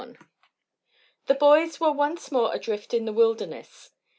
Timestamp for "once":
1.91-2.31